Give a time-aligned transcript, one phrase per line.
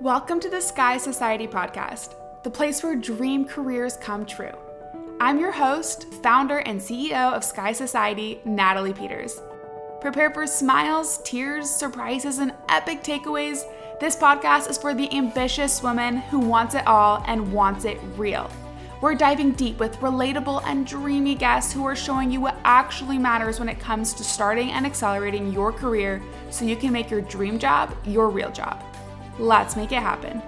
[0.00, 4.52] Welcome to the Sky Society podcast, the place where dream careers come true.
[5.20, 9.40] I'm your host, founder, and CEO of Sky Society, Natalie Peters.
[10.02, 13.62] Prepare for smiles, tears, surprises, and epic takeaways.
[13.98, 18.50] This podcast is for the ambitious woman who wants it all and wants it real.
[19.00, 23.58] We're diving deep with relatable and dreamy guests who are showing you what actually matters
[23.58, 27.58] when it comes to starting and accelerating your career so you can make your dream
[27.58, 28.84] job your real job.
[29.38, 30.40] Let's make it happen.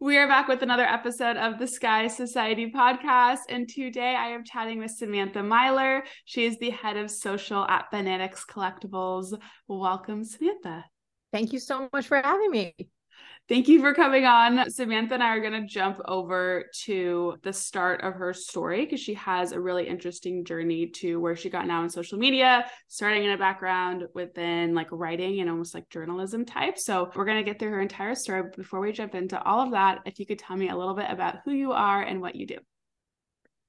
[0.00, 3.40] We are back with another episode of the Sky Society podcast.
[3.50, 6.04] And today I am chatting with Samantha Meiler.
[6.24, 9.38] She is the head of social at Fanatics Collectibles.
[9.66, 10.86] Welcome, Samantha.
[11.34, 12.74] Thank you so much for having me.
[13.48, 14.70] Thank you for coming on.
[14.70, 19.00] Samantha and I are going to jump over to the start of her story because
[19.00, 23.24] she has a really interesting journey to where she got now in social media, starting
[23.24, 26.78] in a background within like writing and almost like journalism type.
[26.78, 28.42] So, we're going to get through her entire story.
[28.42, 30.94] But before we jump into all of that, if you could tell me a little
[30.94, 32.58] bit about who you are and what you do.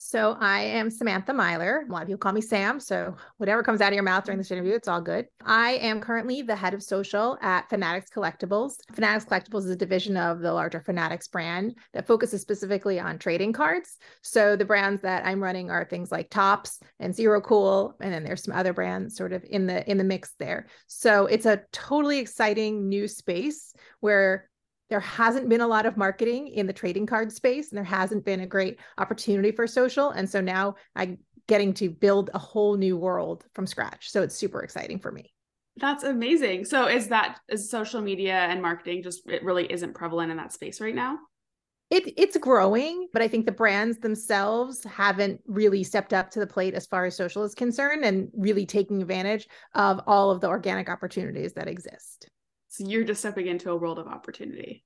[0.02, 1.83] So I am Samantha Meiler.
[1.86, 2.80] A lot of people call me Sam.
[2.80, 5.28] So whatever comes out of your mouth during this interview, it's all good.
[5.45, 8.77] I am currently the head of social at Fanatics Collectibles.
[8.94, 13.52] Fanatics Collectibles is a division of the larger Fanatics brand that focuses specifically on trading
[13.52, 13.97] cards.
[14.22, 18.23] So the brands that I'm running are things like Topps and Zero Cool, and then
[18.23, 20.67] there's some other brands sort of in the in the mix there.
[20.88, 24.48] So it's a totally exciting new space where
[24.89, 28.25] there hasn't been a lot of marketing in the trading card space and there hasn't
[28.25, 30.11] been a great opportunity for social.
[30.11, 34.11] And so now i'm getting to build a whole new world from scratch.
[34.11, 35.33] So it's super exciting for me.
[35.77, 36.65] That's amazing.
[36.65, 40.53] So is that is social media and marketing just it really isn't prevalent in that
[40.53, 41.17] space right now?
[41.89, 46.45] It, it's growing, but I think the brands themselves haven't really stepped up to the
[46.45, 50.47] plate as far as social is concerned and really taking advantage of all of the
[50.47, 52.29] organic opportunities that exist.
[52.80, 54.83] You're just stepping into a world of opportunity.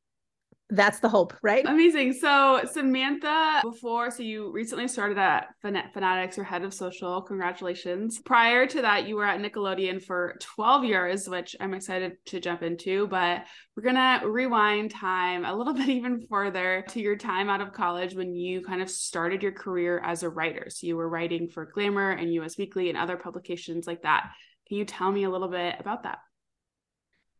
[0.69, 1.63] That's the hope, right?
[1.67, 2.13] Amazing.
[2.13, 7.21] So, Samantha, before, so you recently started at Fanatics, your head of social.
[7.21, 8.19] Congratulations.
[8.25, 12.63] Prior to that, you were at Nickelodeon for 12 years, which I'm excited to jump
[12.63, 13.07] into.
[13.07, 13.43] But
[13.75, 17.73] we're going to rewind time a little bit even further to your time out of
[17.73, 20.67] college when you kind of started your career as a writer.
[20.69, 24.31] So, you were writing for Glamour and US Weekly and other publications like that.
[24.67, 26.17] Can you tell me a little bit about that?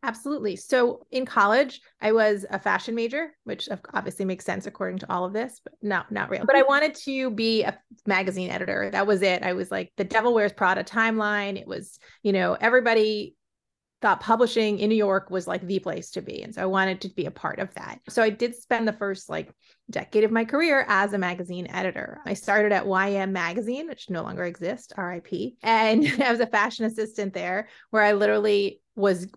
[0.04, 0.58] Absolutely.
[0.58, 5.24] So in college, I was a fashion major, which obviously makes sense according to all
[5.24, 6.46] of this, but no, not real.
[6.46, 8.90] But I wanted to be a magazine editor.
[8.92, 9.44] That was it.
[9.44, 11.58] I was like the Devil Wears Prada timeline.
[11.58, 13.36] It was, you know, everybody
[14.02, 16.44] thought publishing in New York was like the place to be.
[16.44, 18.00] And so I wanted to be a part of that.
[18.10, 19.54] So I did spend the first like
[19.90, 22.20] decade of my career as a magazine editor.
[22.26, 25.54] I started at YM Magazine, which no longer exists, RIP.
[25.64, 29.28] And I was a fashion assistant there where I literally was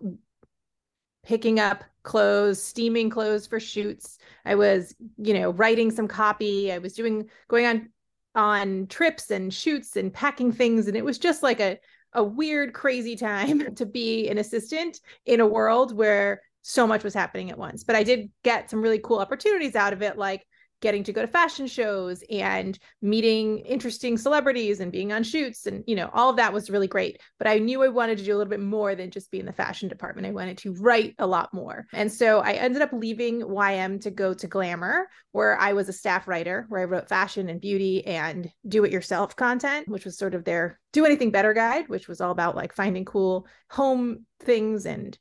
[1.27, 4.17] picking up clothes, steaming clothes for shoots.
[4.45, 6.71] I was, you know, writing some copy.
[6.71, 7.89] I was doing going on
[8.33, 11.77] on trips and shoots and packing things and it was just like a
[12.13, 17.13] a weird crazy time to be an assistant in a world where so much was
[17.13, 17.83] happening at once.
[17.83, 20.45] But I did get some really cool opportunities out of it like
[20.81, 25.83] getting to go to fashion shows and meeting interesting celebrities and being on shoots and
[25.87, 27.19] you know all of that was really great.
[27.37, 29.45] But i knew i wanted to do a little bit more than just be in
[29.45, 30.27] the fashion department.
[30.27, 31.85] I wanted to write a lot more.
[31.93, 35.93] And so i ended up leaving ym to go to glamour where i was a
[35.93, 40.17] staff writer where i wrote fashion and beauty and do it yourself content which was
[40.17, 44.25] sort of their do anything better guide which was all about like finding cool home
[44.41, 45.17] things and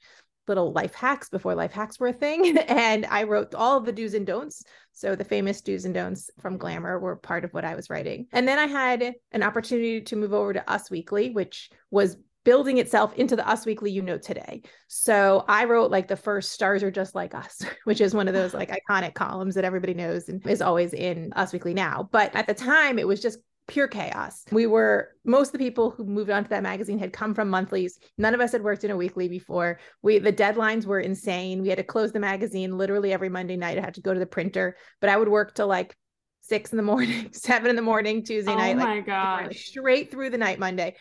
[0.49, 2.59] little life hacks before life hacks were a thing.
[2.69, 4.65] and I wrote all of the do's and don'ts.
[4.93, 8.27] So the famous do's and don'ts from Glamour were part of what I was writing.
[8.33, 12.79] And then I had an opportunity to move over to Us Weekly, which was building
[12.79, 14.63] itself into the Us Weekly you know today.
[14.87, 18.35] So I wrote like the first Stars Are Just Like Us, which is one of
[18.35, 22.09] those like iconic columns that everybody knows and is always in Us Weekly now.
[22.13, 23.39] But at the time, it was just
[23.69, 24.45] pure chaos.
[24.53, 27.49] We were most of the people who moved on to that magazine had come from
[27.49, 27.99] monthlies.
[28.17, 29.81] None of us had worked in a weekly before.
[30.03, 31.63] We the deadlines were insane.
[31.63, 33.79] We had to close the magazine literally every Monday night.
[33.79, 35.97] I had to go to the printer, but I would work till like
[36.41, 38.77] six in the morning, seven in the morning, Tuesday oh night.
[38.77, 39.67] Oh my like, gosh.
[39.67, 40.95] Straight through the night Monday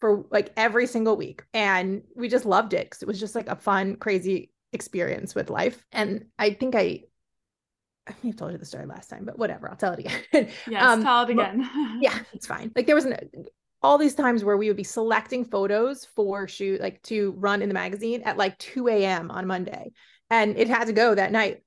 [0.00, 1.42] for like every single week.
[1.52, 5.50] And we just loved it because it was just like a fun, crazy experience with
[5.50, 5.84] life.
[5.92, 7.04] And I think I
[8.06, 10.22] I may have told you the story last time, but whatever, I'll tell it again.
[10.68, 11.68] yes, um, tell it again.
[12.00, 12.70] yeah, it's fine.
[12.76, 13.16] Like there was an,
[13.82, 17.68] all these times where we would be selecting photos for shoot, like to run in
[17.68, 19.30] the magazine at like 2 a.m.
[19.30, 19.92] on Monday.
[20.30, 21.62] And it had to go that night.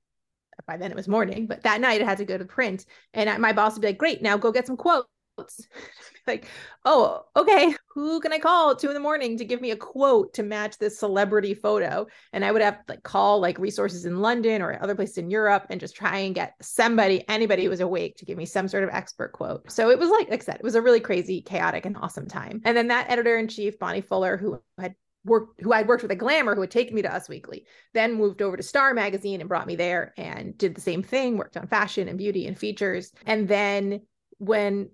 [0.66, 2.84] By then it was morning, but that night it had to go to print.
[3.14, 5.08] And my boss would be like, great, now go get some quotes
[6.26, 6.46] like,
[6.84, 10.34] oh, okay, who can I call two in the morning to give me a quote
[10.34, 12.06] to match this celebrity photo?
[12.32, 15.30] And I would have to like call like resources in London or other places in
[15.30, 18.68] Europe and just try and get somebody, anybody who was awake to give me some
[18.68, 19.70] sort of expert quote.
[19.70, 22.28] So it was like, like I said, it was a really crazy, chaotic, and awesome
[22.28, 22.60] time.
[22.64, 24.94] And then that editor in chief, Bonnie Fuller, who had
[25.24, 28.14] worked who I'd worked with at Glamour who had taken me to Us Weekly, then
[28.14, 31.56] moved over to Star Magazine and brought me there and did the same thing, worked
[31.56, 33.12] on fashion and beauty and features.
[33.26, 34.02] And then
[34.38, 34.90] when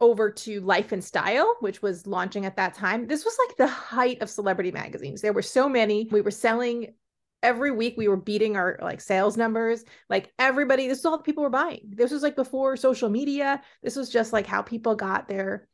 [0.00, 3.66] over to Life and Style, which was launching at that time, this was like the
[3.66, 5.22] height of celebrity magazines.
[5.22, 6.08] There were so many.
[6.10, 6.94] We were selling
[7.42, 11.22] every week we were beating our like sales numbers like everybody this is all the
[11.22, 14.94] people were buying this was like before social media this was just like how people
[14.94, 15.68] got their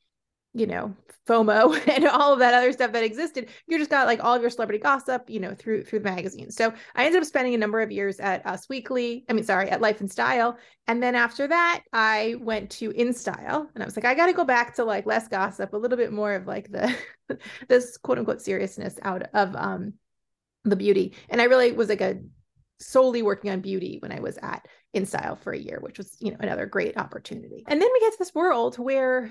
[0.54, 0.94] you know
[1.26, 3.48] FOMO and all of that other stuff that existed.
[3.66, 6.50] You just got like all of your celebrity gossip, you know, through through the magazine.
[6.50, 9.24] So I ended up spending a number of years at Us Weekly.
[9.28, 10.58] I mean, sorry, at Life and Style.
[10.86, 14.26] And then after that, I went to In Style, and I was like, I got
[14.26, 16.94] to go back to like less gossip, a little bit more of like the
[17.68, 19.94] this quote unquote seriousness out of um
[20.64, 21.14] the beauty.
[21.28, 22.20] And I really was like a
[22.80, 26.16] solely working on beauty when I was at In Style for a year, which was
[26.20, 27.64] you know another great opportunity.
[27.68, 29.30] And then we get to this world where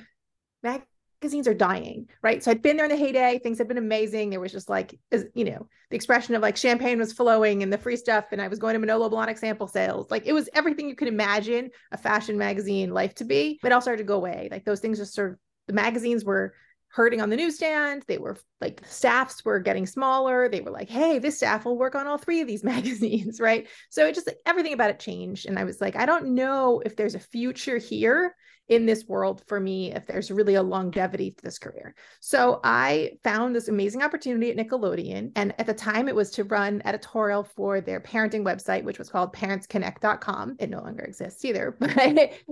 [0.64, 0.86] mag-
[1.22, 2.44] magazines are dying, right?
[2.44, 3.38] So I'd been there in the heyday.
[3.38, 4.32] Things had been amazing.
[4.32, 4.98] There was just like,
[5.36, 8.26] you know, the expression of like champagne was flowing and the free stuff.
[8.32, 10.10] And I was going to Manolo Blahnik sample sales.
[10.10, 13.60] Like it was everything you could imagine a fashion magazine life to be.
[13.62, 14.48] But it all started to go away.
[14.50, 15.38] Like those things just sort of,
[15.68, 16.56] the magazines were
[16.88, 18.04] hurting on the newsstand.
[18.08, 20.50] They were like staffs were getting smaller.
[20.50, 23.68] They were like, hey, this staff will work on all three of these magazines, right?
[23.92, 25.46] So it just everything about it changed.
[25.46, 28.36] And I was like, I don't know if there's a future here
[28.72, 31.94] in this world for me if there's really a longevity to this career.
[32.22, 35.34] So I found this amazing opportunity at Nickelodeon.
[35.36, 39.10] And at the time, it was to run editorial for their parenting website, which was
[39.10, 40.56] called parentsconnect.com.
[40.58, 41.92] It no longer exists either, but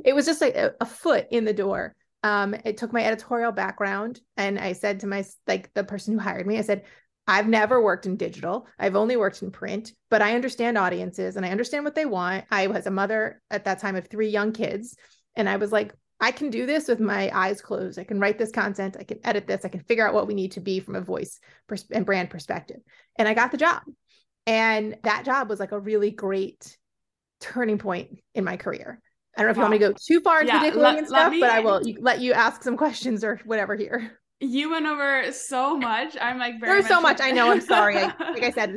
[0.03, 1.95] it was just like a, a foot in the door.
[2.21, 6.19] Um, it took my editorial background and I said to my like the person who
[6.19, 6.83] hired me, I said,
[7.27, 8.67] I've never worked in digital.
[8.77, 12.43] I've only worked in print, but I understand audiences and I understand what they want.
[12.51, 14.97] I was a mother at that time of three young kids.
[15.35, 17.97] And I was like, I can do this with my eyes closed.
[17.97, 18.97] I can write this content.
[18.99, 19.63] I can edit this.
[19.63, 22.29] I can figure out what we need to be from a voice pers- and brand
[22.29, 22.81] perspective.
[23.17, 23.83] And I got the job.
[24.45, 26.77] And that job was like a really great
[27.39, 28.99] turning point in my career.
[29.37, 29.61] I don't know if wow.
[29.61, 31.59] you want me to go too far into yeah, the and stuff, me, but I
[31.61, 34.19] will let you ask some questions or whatever here.
[34.41, 36.17] You went over so much.
[36.19, 37.21] I'm like, there's so much.
[37.21, 37.51] I know.
[37.51, 37.97] I'm sorry.
[37.97, 38.75] I, like I said,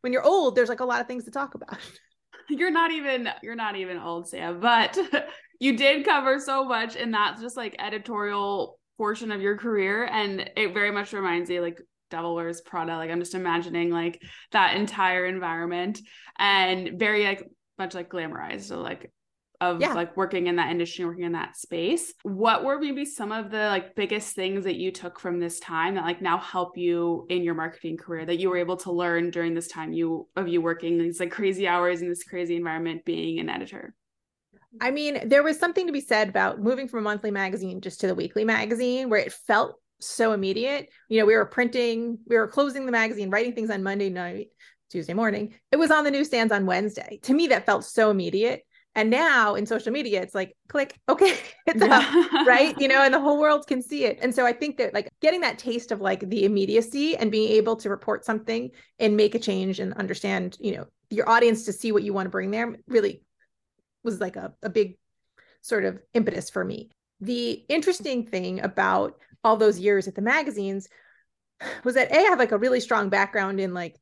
[0.00, 1.78] when you're old, there's like a lot of things to talk about.
[2.48, 4.98] You're not even you're not even old, Sam, but
[5.62, 10.50] you did cover so much in that just like editorial portion of your career and
[10.56, 11.78] it very much reminds me like
[12.10, 12.96] devil wears prada.
[12.96, 14.20] Like i'm just imagining like
[14.50, 16.00] that entire environment
[16.36, 17.44] and very like
[17.78, 19.12] much like glamorized so like
[19.60, 19.92] of yeah.
[19.92, 22.12] like working in that industry working in that space.
[22.24, 25.94] What were maybe some of the like biggest things that you took from this time
[25.94, 29.30] that like now help you in your marketing career that you were able to learn
[29.30, 33.04] during this time you of you working these like crazy hours in this crazy environment
[33.04, 33.94] being an editor
[34.80, 38.00] I mean, there was something to be said about moving from a monthly magazine just
[38.00, 40.88] to the weekly magazine where it felt so immediate.
[41.08, 44.48] You know, we were printing, we were closing the magazine, writing things on Monday night,
[44.90, 45.54] Tuesday morning.
[45.70, 47.20] It was on the newsstands on Wednesday.
[47.24, 48.62] To me, that felt so immediate.
[48.94, 51.98] And now in social media, it's like click, okay, it's yeah.
[51.98, 52.78] up, right?
[52.78, 54.18] You know, and the whole world can see it.
[54.20, 57.52] And so I think that like getting that taste of like the immediacy and being
[57.52, 61.72] able to report something and make a change and understand, you know, your audience to
[61.72, 63.22] see what you want to bring there really
[64.04, 64.98] was like a, a big
[65.60, 66.90] sort of impetus for me.
[67.20, 70.88] The interesting thing about all those years at the magazines
[71.84, 73.96] was that A, I have like a really strong background in like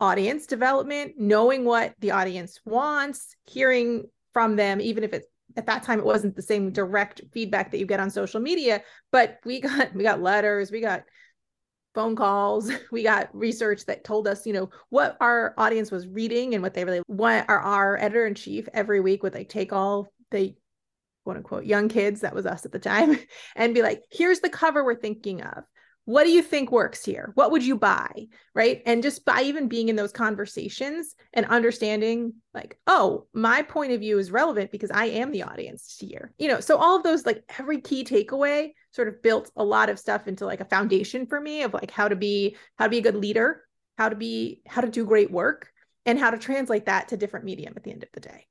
[0.00, 5.26] audience development, knowing what the audience wants, hearing from them, even if it's
[5.56, 8.82] at that time it wasn't the same direct feedback that you get on social media,
[9.10, 11.02] but we got we got letters, we got
[11.96, 12.70] phone calls.
[12.92, 16.74] We got research that told us you know what our audience was reading and what
[16.74, 17.48] they really want.
[17.48, 20.54] Our, our editor in chief every week would like take all the
[21.24, 23.18] quote unquote young kids that was us at the time
[23.56, 25.64] and be like here's the cover we're thinking of
[26.06, 27.32] what do you think works here?
[27.34, 28.80] What would you buy right?
[28.86, 34.00] And just by even being in those conversations and understanding like oh my point of
[34.00, 36.60] view is relevant because i am the audience here you know?
[36.60, 40.26] So all of those like every key takeaway sort of built a lot of stuff
[40.26, 43.02] into like a foundation for me of like how to be how to be a
[43.02, 43.62] good leader
[43.98, 45.70] how to be how to do great work
[46.06, 48.46] and how to translate that to different medium at the end of the day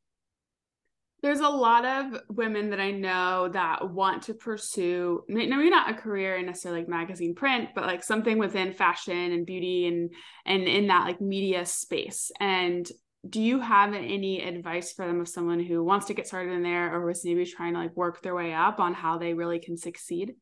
[1.21, 5.93] there's a lot of women that I know that want to pursue maybe not a
[5.93, 10.13] career in necessarily like magazine print, but like something within fashion and beauty and
[10.45, 12.31] and in that like media space.
[12.39, 12.87] And
[13.27, 16.63] do you have any advice for them of someone who wants to get started in
[16.63, 19.59] there or was maybe trying to like work their way up on how they really
[19.59, 20.35] can succeed?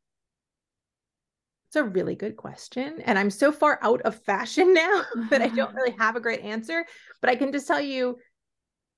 [1.70, 3.00] It's a really good question.
[3.06, 6.42] And I'm so far out of fashion now that I don't really have a great
[6.42, 6.86] answer.
[7.22, 8.18] But I can just tell you,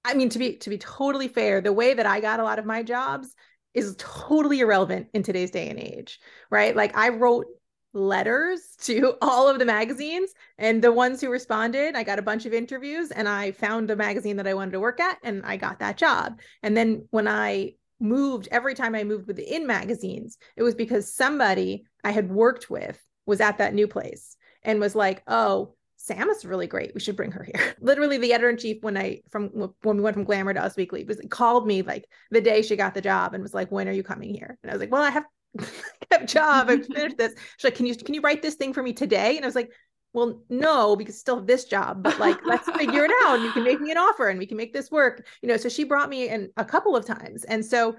[0.06, 2.60] I mean, to be to be totally fair, the way that I got a lot
[2.60, 3.34] of my jobs
[3.74, 6.20] is totally irrelevant in today's day and age,
[6.50, 6.76] right?
[6.76, 7.48] Like I wrote
[7.92, 12.46] letters to all of the magazines and the ones who responded i got a bunch
[12.46, 15.56] of interviews and i found a magazine that i wanted to work at and i
[15.56, 17.72] got that job and then when i
[18.02, 23.02] moved every time i moved within magazines it was because somebody i had worked with
[23.26, 25.74] was at that new place and was like oh
[26.06, 26.94] Sam is really great.
[26.94, 27.76] We should bring her here.
[27.82, 29.50] Literally, the editor in chief when I from
[29.82, 32.76] when we went from Glamour to Us Weekly was called me like the day she
[32.76, 34.92] got the job and was like, "When are you coming here?" And I was like,
[34.92, 35.26] "Well, I have
[36.12, 36.70] have a job.
[36.70, 37.34] I've finished this.
[37.58, 39.36] She's like, can you can you write this thing for me today?
[39.36, 39.72] And I was like,
[40.14, 43.36] well, no, because still have this job, but like let's figure it out.
[43.36, 45.26] And you can make me an offer and we can make this work.
[45.42, 47.44] You know, so she brought me in a couple of times.
[47.44, 47.96] And so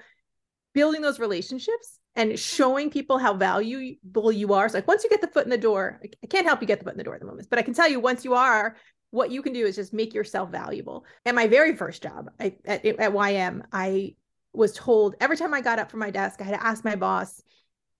[0.74, 4.68] building those relationships and showing people how valuable you are.
[4.68, 6.78] So like once you get the foot in the door, I can't help you get
[6.78, 8.34] the foot in the door at the moment, but I can tell you once you
[8.34, 8.76] are,
[9.10, 11.04] what you can do is just make yourself valuable.
[11.24, 14.14] And my very first job I, at, at YM, I
[14.52, 16.96] was told every time I got up from my desk, I had to ask my
[16.96, 17.42] boss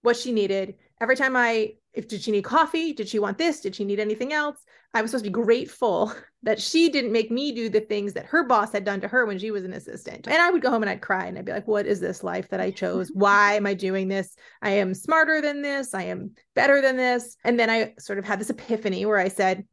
[0.02, 0.74] what she needed.
[1.00, 2.92] Every time I, if did she need coffee?
[2.92, 3.60] Did she want this?
[3.60, 4.56] Did she need anything else?
[4.94, 6.12] I was supposed to be grateful
[6.42, 9.26] that she didn't make me do the things that her boss had done to her
[9.26, 10.26] when she was an assistant.
[10.28, 12.22] And I would go home and I'd cry and I'd be like, what is this
[12.22, 13.10] life that I chose?
[13.14, 14.34] Why am I doing this?
[14.62, 15.94] I am smarter than this.
[15.94, 17.36] I am better than this.
[17.44, 19.64] And then I sort of had this epiphany where I said,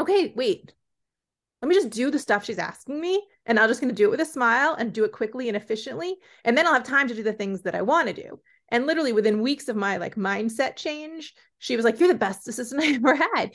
[0.00, 0.72] okay, wait,
[1.62, 4.08] let me just do the stuff she's asking me and i'm just going to do
[4.08, 7.08] it with a smile and do it quickly and efficiently and then i'll have time
[7.08, 9.96] to do the things that i want to do and literally within weeks of my
[9.96, 13.52] like mindset change she was like you're the best assistant i ever had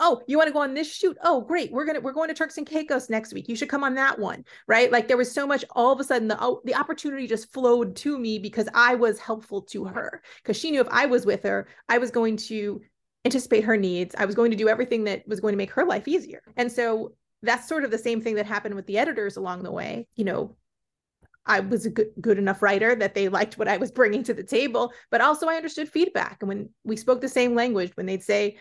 [0.00, 2.34] oh you want to go on this shoot oh great we're gonna we're going to
[2.34, 5.30] turks and caicos next week you should come on that one right like there was
[5.30, 8.68] so much all of a sudden the oh, the opportunity just flowed to me because
[8.74, 12.10] i was helpful to her because she knew if i was with her i was
[12.10, 12.80] going to
[13.24, 14.14] anticipate her needs.
[14.16, 16.42] I was going to do everything that was going to make her life easier.
[16.56, 17.12] And so
[17.42, 20.08] that's sort of the same thing that happened with the editors along the way.
[20.16, 20.56] You know,
[21.46, 24.34] I was a good, good enough writer that they liked what I was bringing to
[24.34, 26.38] the table, but also I understood feedback.
[26.40, 28.58] And when we spoke the same language, when they'd say,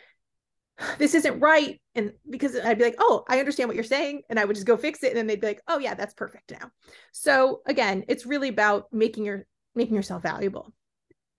[0.97, 1.79] this isn't right.
[1.95, 4.21] And because I'd be like, oh, I understand what you're saying.
[4.29, 5.09] And I would just go fix it.
[5.09, 6.71] And then they'd be like, oh yeah, that's perfect now.
[7.11, 10.73] So again, it's really about making your making yourself valuable.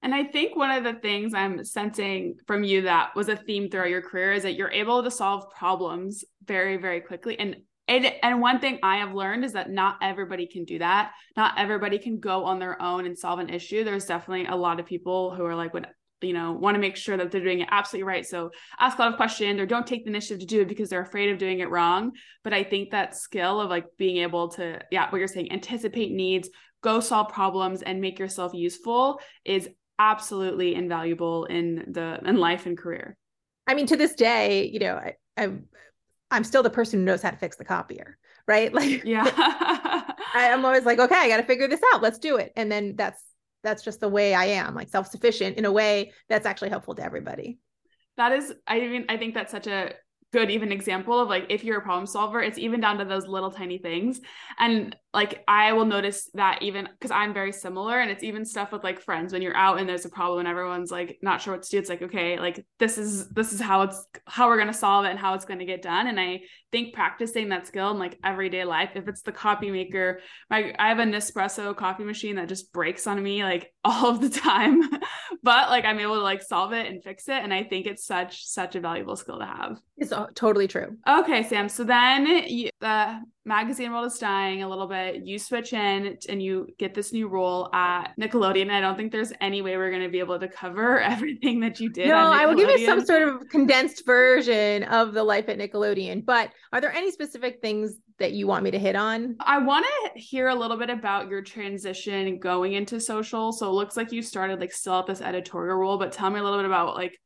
[0.01, 3.69] And I think one of the things I'm sensing from you that was a theme
[3.69, 7.37] throughout your career is that you're able to solve problems very, very quickly.
[7.37, 7.57] And
[7.89, 11.13] and, and one thing I have learned is that not everybody can do that.
[11.37, 13.83] Not everybody can go on their own and solve an issue.
[13.83, 15.87] There's definitely a lot of people who are like, when
[16.21, 18.27] you know, want to make sure that they're doing it absolutely right.
[18.27, 20.89] So ask a lot of questions or don't take the initiative to do it because
[20.89, 22.13] they're afraid of doing it wrong.
[22.43, 26.13] But I think that skill of like being able to, yeah, what you're saying, anticipate
[26.13, 26.51] needs,
[26.83, 29.69] go solve problems and make yourself useful is
[29.99, 33.17] absolutely invaluable in the in life and career.
[33.67, 35.53] I mean, to this day, you know, I, I
[36.31, 38.73] I'm still the person who knows how to fix the copier, right?
[38.79, 39.25] Like, yeah,
[40.35, 42.03] I, I'm always like, okay, I got to figure this out.
[42.03, 42.53] Let's do it.
[42.57, 43.23] And then that's
[43.65, 46.95] that's just the way I am, like self sufficient in a way that's actually helpful
[46.95, 47.59] to everybody.
[48.17, 49.95] That is, I mean, I think that's such a
[50.33, 53.27] good even example of like if you're a problem solver it's even down to those
[53.27, 54.21] little tiny things
[54.59, 58.73] and like i will notice that even because i'm very similar and it's even stuff
[58.73, 59.33] with like friends.
[59.33, 61.79] When you're out and there's a problem and everyone's like not sure what to do
[61.79, 65.05] it's like okay like this is this is how it's how we're going to solve
[65.05, 66.07] it and how it's going to get done.
[66.07, 70.21] And i think practicing that skill in like everyday life if it's the coffee maker
[70.51, 74.21] my i have a nespresso coffee machine that just breaks on me like all of
[74.21, 74.83] the time.
[75.43, 78.05] But like i'm able to like solve it and fix it and i think it's
[78.05, 79.79] such such a valuable skill to have.
[79.97, 80.97] It's uh, totally true.
[81.09, 81.69] Okay sam.
[81.69, 85.27] So then you, the magazine world is dying a little bit.
[85.27, 88.71] You switch in and you get this new role at Nickelodeon.
[88.71, 91.81] I don't think there's any way we're going to be able to cover everything that
[91.81, 92.09] you did.
[92.09, 96.25] No, I will give you some sort of condensed version of the life at Nickelodeon.
[96.25, 99.37] But are there any specific things that you want me to hit on?
[99.41, 103.53] I want to hear a little bit about your transition going into social.
[103.53, 106.39] So it looks like you started like still at this editorial role, but tell me
[106.39, 107.19] a little bit about like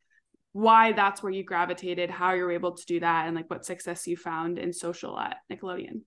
[0.53, 4.07] why that's where you gravitated, how you're able to do that, and like what success
[4.07, 6.03] you found in social at Nickelodeon.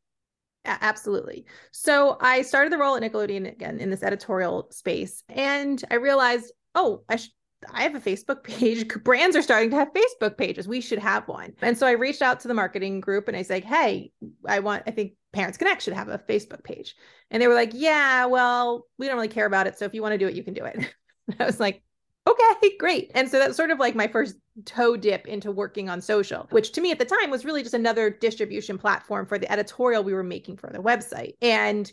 [0.65, 1.45] Absolutely.
[1.71, 6.51] So I started the role at Nickelodeon again in this editorial space, and I realized,
[6.73, 7.31] oh, I should.
[7.73, 8.87] I have a Facebook page.
[9.03, 10.67] Brands are starting to have Facebook pages.
[10.67, 11.53] We should have one.
[11.63, 14.11] And so I reached out to the marketing group and I said, Hey,
[14.47, 16.95] I want, I think Parents Connect should have a Facebook page.
[17.31, 19.79] And they were like, Yeah, well, we don't really care about it.
[19.79, 20.93] So if you want to do it, you can do it.
[21.39, 21.81] I was like,
[22.27, 23.11] okay, great.
[23.13, 26.71] And so that's sort of like my first toe dip into working on social, which
[26.73, 30.13] to me at the time was really just another distribution platform for the editorial we
[30.13, 31.33] were making for the website.
[31.41, 31.91] And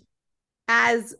[0.69, 1.15] as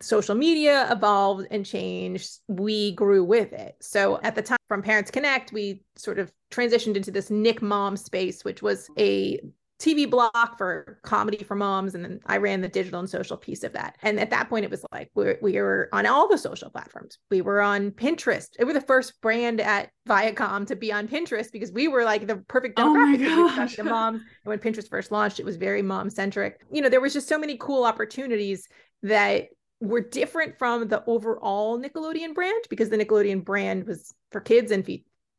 [0.00, 3.76] social media evolved and changed, we grew with it.
[3.80, 7.96] So at the time from Parents Connect, we sort of transitioned into this Nick Mom
[7.96, 9.40] space, which was a
[9.82, 11.94] TV block for comedy for moms.
[11.94, 13.96] And then I ran the digital and social piece of that.
[14.02, 16.70] And at that point, it was like we were, we were on all the social
[16.70, 17.18] platforms.
[17.30, 18.50] We were on Pinterest.
[18.60, 22.28] We were the first brand at Viacom to be on Pinterest because we were like
[22.28, 23.74] the perfect oh demographic.
[23.78, 24.20] Oh the moms.
[24.44, 26.60] And when Pinterest first launched, it was very mom centric.
[26.70, 28.68] You know, there was just so many cool opportunities
[29.02, 29.48] that
[29.80, 34.86] were different from the overall Nickelodeon brand because the Nickelodeon brand was for kids and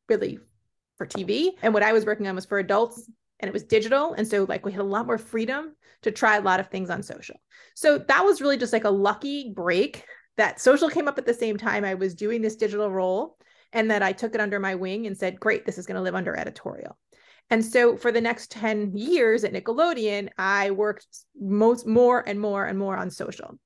[0.10, 0.38] really
[0.98, 1.52] for TV.
[1.62, 3.10] And what I was working on was for adults
[3.44, 4.14] and it was digital.
[4.14, 6.90] And so like we had a lot more freedom to try a lot of things
[6.90, 7.36] on social.
[7.76, 10.06] So that was really just like a lucky break
[10.38, 13.36] that social came up at the same time I was doing this digital role
[13.74, 16.02] and that I took it under my wing and said, great, this is going to
[16.02, 16.98] live under editorial.
[17.50, 21.06] And so for the next 10 years at Nickelodeon, I worked
[21.38, 23.60] most more and more and more on social.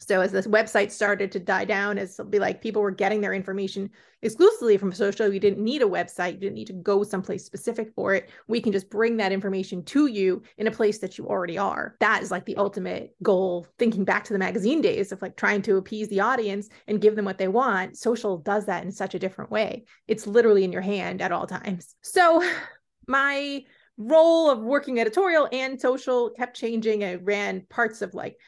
[0.00, 3.34] So as this website started to die down, as be like people were getting their
[3.34, 3.90] information
[4.22, 7.92] exclusively from social, you didn't need a website, you didn't need to go someplace specific
[7.94, 8.30] for it.
[8.46, 11.96] We can just bring that information to you in a place that you already are.
[12.00, 13.66] That is like the ultimate goal.
[13.78, 17.16] Thinking back to the magazine days of like trying to appease the audience and give
[17.16, 19.84] them what they want, social does that in such a different way.
[20.06, 21.94] It's literally in your hand at all times.
[22.02, 22.48] So
[23.08, 23.64] my
[23.98, 27.02] role of working editorial and social kept changing.
[27.02, 28.38] I ran parts of like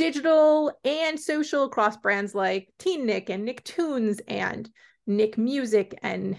[0.00, 4.66] digital and social across brands like Teen Nick and Nicktoons and
[5.06, 6.38] Nick Music and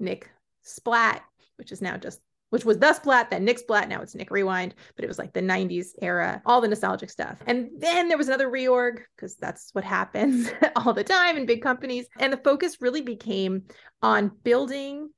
[0.00, 0.30] Nick
[0.62, 1.22] Splat,
[1.56, 4.74] which is now just which was the Splat, then Nick Splat, now it's Nick Rewind,
[4.96, 7.38] but it was like the 90s era, all the nostalgic stuff.
[7.46, 11.62] And then there was another reorg because that's what happens all the time in big
[11.62, 12.06] companies.
[12.18, 13.64] And the focus really became
[14.02, 15.10] on building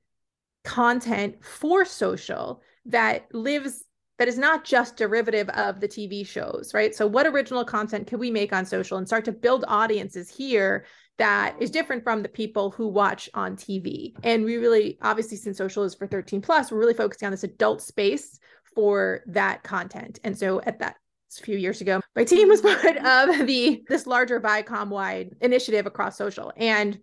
[0.64, 3.84] content for social that lives
[4.18, 6.94] that is not just derivative of the TV shows, right?
[6.94, 10.84] So, what original content can we make on social and start to build audiences here
[11.18, 14.14] that is different from the people who watch on TV?
[14.22, 17.44] And we really, obviously, since social is for 13 plus, we're really focusing on this
[17.44, 18.38] adult space
[18.74, 20.20] for that content.
[20.24, 20.96] And so, at that
[21.38, 25.86] a few years ago, my team was part of the this larger Viacom wide initiative
[25.86, 26.52] across social.
[26.56, 26.98] And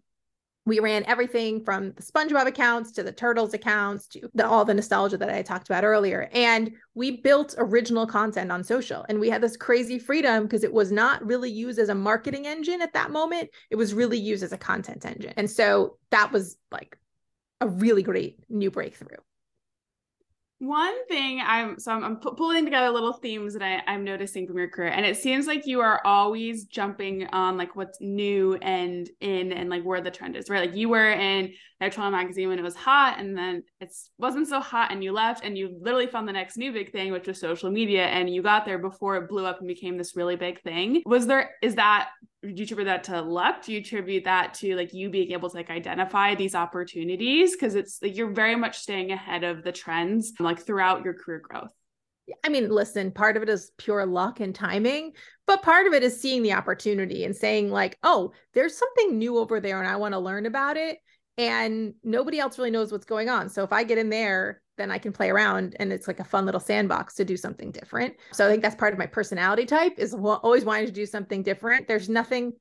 [0.65, 4.73] we ran everything from the SpongeBob accounts to the Turtles accounts to the, all the
[4.73, 6.29] nostalgia that I talked about earlier.
[6.33, 9.03] And we built original content on social.
[9.09, 12.45] And we had this crazy freedom because it was not really used as a marketing
[12.45, 13.49] engine at that moment.
[13.71, 15.33] It was really used as a content engine.
[15.35, 16.95] And so that was like
[17.59, 19.17] a really great new breakthrough.
[20.61, 24.59] One thing I'm so I'm, I'm pulling together little themes that I, I'm noticing from
[24.59, 29.09] your career, and it seems like you are always jumping on like what's new and
[29.21, 30.67] in and like where the trend is, right?
[30.67, 34.59] Like you were in Toronto magazine when it was hot, and then it wasn't so
[34.59, 37.39] hot, and you left, and you literally found the next new big thing, which was
[37.39, 40.61] social media, and you got there before it blew up and became this really big
[40.61, 41.01] thing.
[41.05, 42.09] Was there is that
[42.43, 43.63] do you attribute that to luck?
[43.65, 47.53] Do you attribute that to like you being able to like identify these opportunities?
[47.53, 51.41] Because it's like you're very much staying ahead of the trends like throughout your career
[51.43, 51.71] growth.
[52.43, 55.13] I mean, listen, part of it is pure luck and timing,
[55.45, 59.37] but part of it is seeing the opportunity and saying, like, oh, there's something new
[59.37, 60.99] over there and I want to learn about it.
[61.37, 63.49] And nobody else really knows what's going on.
[63.49, 66.23] So if I get in there then I can play around and it's like a
[66.23, 68.15] fun little sandbox to do something different.
[68.31, 71.43] So I think that's part of my personality type is always wanting to do something
[71.43, 71.87] different.
[71.87, 72.53] There's nothing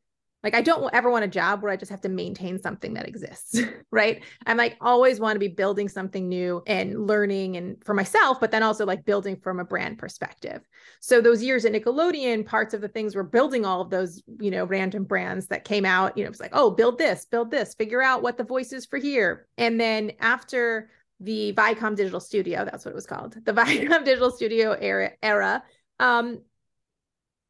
[0.43, 3.07] like I don't ever want a job where I just have to maintain something that
[3.07, 4.23] exists, right?
[4.47, 8.51] I'm like always want to be building something new and learning and for myself, but
[8.51, 10.63] then also like building from a brand perspective.
[11.01, 14.51] So those years at Nickelodeon, parts of the things were building all of those, you
[14.51, 17.51] know, random brands that came out, you know, it was like, oh, build this, build
[17.51, 19.47] this, figure out what the voice is for here.
[19.59, 22.65] And then after the Viacom Digital Studio.
[22.65, 23.37] That's what it was called.
[23.45, 25.13] The Viacom Digital Studio era.
[25.23, 25.63] era
[25.99, 26.41] um,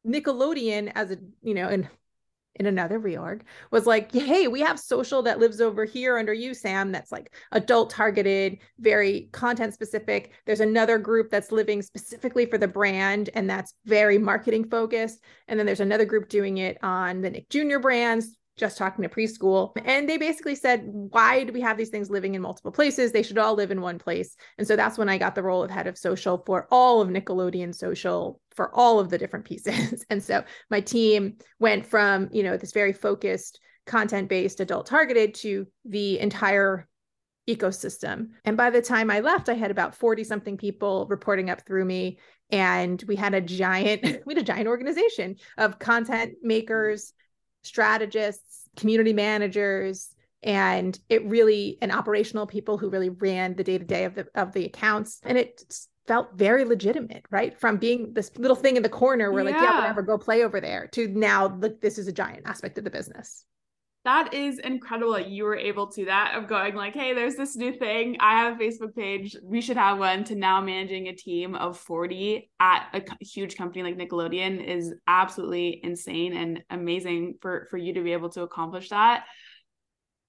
[0.05, 1.87] Nickelodeon, as a you know, in
[2.55, 6.53] in another reorg, was like, hey, we have social that lives over here under you,
[6.53, 6.91] Sam.
[6.91, 10.31] That's like adult targeted, very content specific.
[10.45, 15.23] There's another group that's living specifically for the brand, and that's very marketing focused.
[15.47, 17.79] And then there's another group doing it on the Nick Jr.
[17.79, 19.71] brands, just talking to preschool.
[19.85, 23.11] And they basically said, why do we have these things living in multiple places?
[23.11, 24.35] They should all live in one place.
[24.57, 27.07] And so that's when I got the role of head of social for all of
[27.07, 30.05] Nickelodeon social for all of the different pieces.
[30.09, 35.33] and so my team went from, you know, this very focused content based adult targeted
[35.33, 36.87] to the entire
[37.49, 38.29] ecosystem.
[38.45, 41.85] And by the time I left, I had about 40 something people reporting up through
[41.85, 42.19] me.
[42.51, 47.13] And we had a giant, we had a giant organization of content makers,
[47.63, 53.85] strategists, community managers, and it really and operational people who really ran the day to
[53.85, 55.63] day of the of the accounts and it
[56.07, 57.59] felt very legitimate right?
[57.59, 59.51] From being this little thing in the corner where yeah.
[59.51, 62.77] like yeah whatever go play over there to now look this is a giant aspect
[62.77, 63.45] of the business.
[64.03, 67.55] That is incredible that you were able to that of going like hey there's this
[67.55, 68.17] new thing.
[68.19, 69.35] I have a facebook page.
[69.43, 73.83] We should have one to now managing a team of 40 at a huge company
[73.83, 78.89] like nickelodeon is absolutely insane and amazing for for you to be able to accomplish
[78.89, 79.25] that.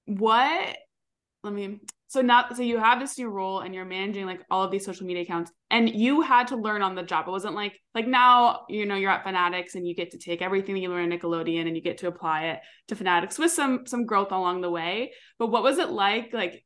[0.07, 0.77] What
[1.43, 1.81] let me
[2.13, 4.85] so now so you have this new role and you're managing like all of these
[4.85, 7.27] social media accounts and you had to learn on the job.
[7.27, 10.43] It wasn't like like now you know you're at fanatics and you get to take
[10.43, 13.51] everything that you learn at nickelodeon and you get to apply it to fanatics with
[13.51, 15.13] some some growth along the way.
[15.39, 16.63] But what was it like like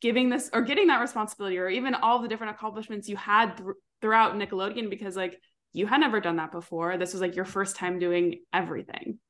[0.00, 3.68] giving this or getting that responsibility or even all the different accomplishments you had th-
[4.00, 4.90] throughout nickelodeon?
[4.90, 5.38] Because like
[5.72, 6.98] you had never done that before.
[6.98, 9.20] This was like your first time doing everything.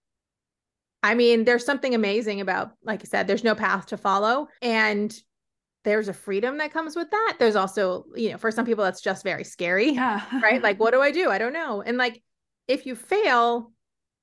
[1.02, 4.48] I mean, there's something amazing about, like I said, there's no path to follow.
[4.62, 5.14] And
[5.84, 7.36] there's a freedom that comes with that.
[7.38, 9.90] There's also, you know, for some people that's just very scary.
[9.90, 10.22] Yeah.
[10.42, 10.62] right?
[10.62, 11.30] Like what do I do?
[11.30, 11.82] I don't know.
[11.82, 12.22] And like
[12.66, 13.72] if you fail,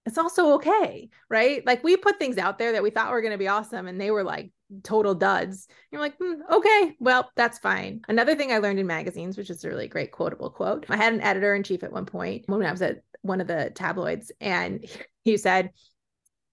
[0.06, 1.66] it's also okay, right?
[1.66, 4.00] Like we put things out there that we thought were going to be awesome and
[4.00, 4.52] they were like
[4.84, 5.68] total duds.
[5.92, 8.02] You're like, mm, okay, well, that's fine.
[8.08, 10.86] Another thing I learned in magazines, which is a really great quotable quote.
[10.90, 13.48] I had an editor in chief at one point when I was at one of
[13.48, 14.86] the tabloids, and
[15.24, 15.72] he said,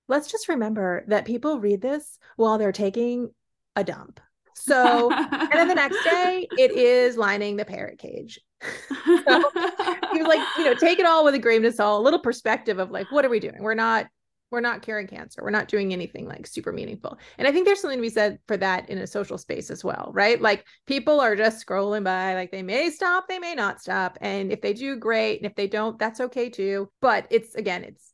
[0.09, 3.31] let's just remember that people read this while they're taking
[3.77, 4.21] a dump
[4.55, 8.41] so, and then the next day, it is lining the parrot cage.
[8.63, 9.51] so
[10.13, 12.21] he was like, you know, take it all with a grain of salt, a little
[12.21, 13.61] perspective of like, what are we doing?
[13.61, 14.07] We're not,
[14.51, 15.43] we're not curing cancer.
[15.43, 17.19] We're not doing anything like super meaningful.
[17.39, 19.83] And I think there's something to be said for that in a social space as
[19.83, 20.41] well, right?
[20.41, 24.19] Like people are just scrolling by, like they may stop, they may not stop.
[24.21, 25.39] And if they do, great.
[25.39, 26.91] And if they don't, that's okay too.
[27.01, 28.12] But it's again, it's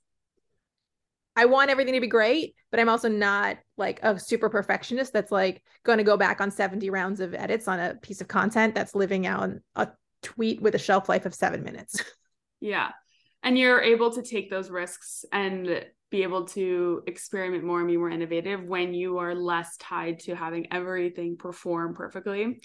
[1.38, 5.30] I want everything to be great, but I'm also not like a super perfectionist that's
[5.30, 8.74] like going to go back on 70 rounds of edits on a piece of content
[8.74, 9.88] that's living out a
[10.24, 12.02] tweet with a shelf life of seven minutes.
[12.60, 12.88] Yeah.
[13.44, 17.96] And you're able to take those risks and be able to experiment more and be
[17.96, 22.60] more innovative when you are less tied to having everything perform perfectly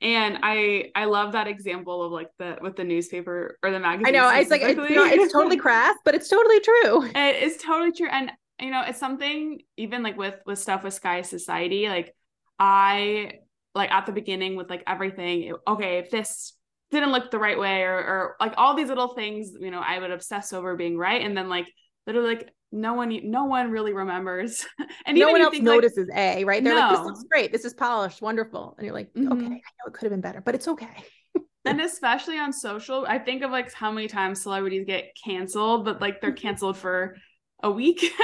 [0.00, 4.06] and i i love that example of like the with the newspaper or the magazine
[4.06, 7.10] i know it's like it's, not, it's totally crass but it's totally true.
[7.14, 8.08] It is totally true.
[8.10, 8.30] And
[8.60, 12.14] you know it's something even like with with stuff with sky society like
[12.58, 13.32] i
[13.74, 16.54] like at the beginning with like everything it, okay if this
[16.90, 19.98] didn't look the right way or or like all these little things you know i
[19.98, 21.22] would obsess over being right.
[21.22, 21.66] And then like
[22.06, 24.66] literally like no one no one really remembers.
[25.06, 26.62] And no one else think, notices like, a right?
[26.62, 26.80] They're no.
[26.80, 27.52] like this looks great.
[27.52, 28.20] This is polished.
[28.20, 28.74] Wonderful.
[28.76, 29.32] And you're like mm-hmm.
[29.32, 31.04] okay i know it could have been better but it's okay.
[31.64, 36.00] And especially on social i think of like how many times celebrities get canceled but
[36.00, 37.16] like they're canceled for
[37.62, 38.04] a week.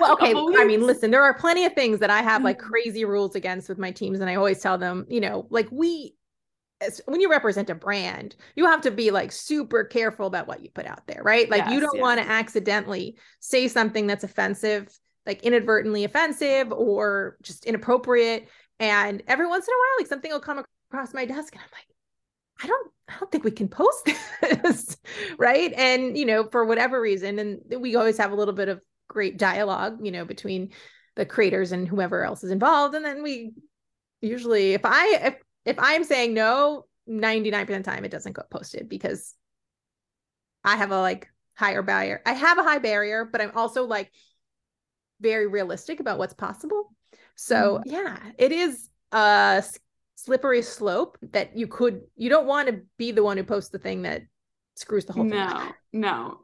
[0.00, 2.68] Well okay i mean listen there are plenty of things that i have like mm-hmm.
[2.68, 6.16] crazy rules against with my teams and i always tell them you know like we
[7.06, 10.70] when you represent a brand, you have to be like super careful about what you
[10.70, 11.48] put out there, right?
[11.50, 12.02] Like yes, you don't yes.
[12.02, 14.88] want to accidentally say something that's offensive,
[15.26, 18.48] like inadvertently offensive or just inappropriate.
[18.78, 21.70] And every once in a while, like something will come across my desk and I'm
[21.72, 21.86] like,
[22.62, 24.08] I don't I don't think we can post
[24.40, 24.96] this,
[25.38, 25.72] right?
[25.76, 29.36] And you know, for whatever reason, and we always have a little bit of great
[29.36, 30.70] dialogue, you know, between
[31.16, 32.94] the creators and whoever else is involved.
[32.94, 33.52] And then we
[34.20, 38.50] usually if I if if I'm saying no, 99% of the time it doesn't get
[38.50, 39.34] posted because
[40.64, 42.22] I have a like higher barrier.
[42.26, 44.10] I have a high barrier, but I'm also like
[45.20, 46.92] very realistic about what's possible.
[47.36, 49.64] So, mm yeah, it is a
[50.16, 53.78] slippery slope that you could you don't want to be the one who posts the
[53.78, 54.22] thing that
[54.76, 55.38] screws the whole thing.
[55.38, 56.38] No, no.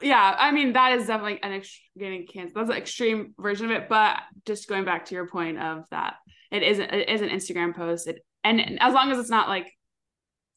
[0.00, 2.56] Yeah, I mean that is definitely an ex- getting canceled.
[2.56, 3.88] That's an extreme version of it.
[3.88, 6.14] But just going back to your point of that,
[6.50, 8.06] it isn't it is an Instagram post.
[8.06, 9.72] It and as long as it's not like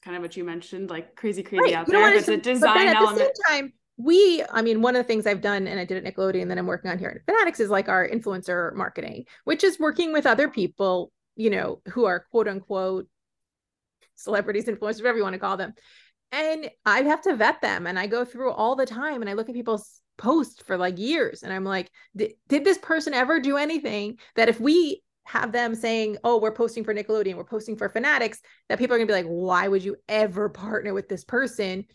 [0.01, 1.73] kind of what you mentioned, like crazy, crazy right.
[1.73, 3.17] out there, but it's a design at element.
[3.17, 6.05] The same time, we, I mean, one of the things I've done, and I did
[6.05, 9.63] at Nickelodeon, that I'm working on here at Fanatics, is like our influencer marketing, which
[9.63, 13.07] is working with other people, you know, who are quote unquote
[14.15, 15.73] celebrities, influencers, whatever you want to call them.
[16.31, 19.33] And I have to vet them, and I go through all the time, and I
[19.33, 23.57] look at people's posts for like years, and I'm like, did this person ever do
[23.57, 27.89] anything that if we have them saying, "Oh, we're posting for Nickelodeon, we're posting for
[27.89, 31.23] Fanatics," that people are going to be like, "Why would you ever partner with this
[31.23, 31.85] person?"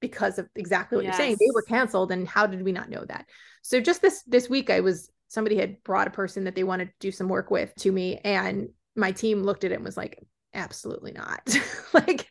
[0.00, 1.12] Because of exactly what yes.
[1.12, 3.26] you're saying, they were canceled, and how did we not know that?
[3.62, 6.88] So just this this week, I was somebody had brought a person that they wanted
[6.88, 9.96] to do some work with to me, and my team looked at it and was
[9.96, 11.56] like, "Absolutely not!"
[11.94, 12.28] like,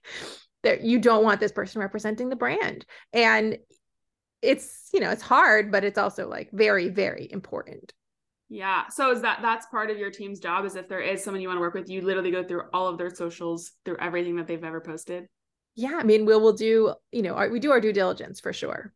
[0.64, 3.58] there you don't want this person representing the brand, and
[4.42, 7.94] it's you know it's hard, but it's also like very very important
[8.50, 8.88] Yeah.
[8.90, 11.48] So is that that's part of your team's job is if there is someone you
[11.48, 14.48] want to work with, you literally go through all of their socials, through everything that
[14.48, 15.28] they've ever posted.
[15.76, 18.54] Yeah, I mean, we'll we'll do, you know, our, we do our due diligence for
[18.54, 18.94] sure.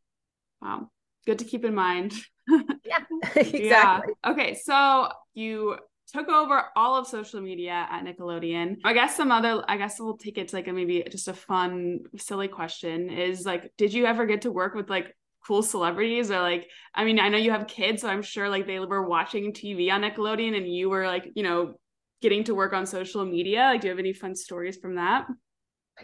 [0.62, 0.89] Wow.
[1.25, 2.13] Good to keep in mind.
[2.85, 2.99] yeah.
[3.35, 3.63] exactly.
[3.67, 4.01] Yeah.
[4.25, 5.77] Okay, so you
[6.12, 8.77] took over all of social media at Nickelodeon.
[8.83, 11.33] I guess some other I guess we'll take it to like a maybe just a
[11.33, 15.15] fun silly question is like did you ever get to work with like
[15.49, 18.67] cool celebrities or like I mean I know you have kids so I'm sure like
[18.67, 21.73] they were watching TV on Nickelodeon and you were like you know
[22.21, 25.25] getting to work on social media like do you have any fun stories from that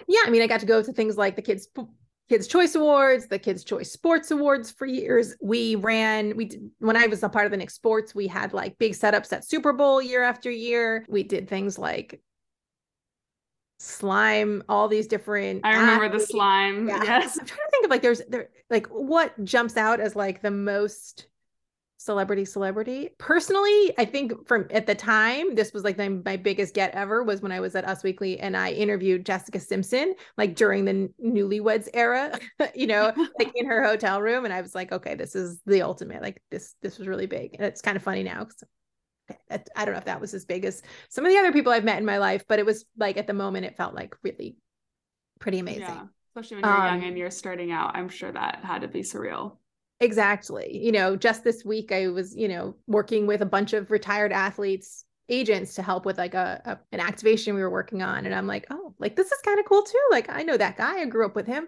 [0.08, 1.68] yeah I mean I got to go to things like the kids
[2.28, 5.36] Kids Choice Awards, the Kids Choice Sports Awards for years.
[5.44, 8.52] We ran, we did, when I was a part of the Nick Sports, we had
[8.52, 11.06] like big setups at Super Bowl year after year.
[11.08, 12.20] We did things like
[13.78, 15.62] slime, all these different.
[15.64, 16.26] I remember athletes.
[16.26, 16.88] the slime.
[16.88, 17.04] Yeah.
[17.04, 17.38] Yes.
[17.86, 20.52] I'm trying to think of like there's there like what jumps out as like the
[20.52, 21.28] most
[21.98, 23.10] celebrity celebrity?
[23.18, 27.24] Personally i think from at the time this was like my, my biggest get ever
[27.24, 31.10] was when i was at us weekly and i interviewed jessica simpson like during the
[31.24, 32.38] newlyweds era
[32.76, 34.46] you know like in her hotel room.
[34.46, 37.56] And i was like okay this is the ultimate like this this was really big.
[37.56, 38.64] And it's kind of funny now because
[39.50, 41.84] I don't know if that was as big as some of the other people I've
[41.84, 44.58] met in my life, but it was like at the moment it felt like really
[45.40, 45.82] pretty amazing.
[45.82, 46.04] Yeah,
[46.36, 47.96] especially when you're um, young and you're starting out.
[47.96, 49.58] I'm sure that had to be surreal.
[50.02, 50.78] Exactly.
[50.84, 54.34] You know, just this week I was, you know, working with a bunch of retired
[54.34, 58.36] athletes agents to help with like a, a, an activation we were working on and
[58.36, 60.02] I'm like, "Oh, like this is kind of cool too.
[60.12, 61.00] Like I know that guy.
[61.00, 61.66] I grew up with him."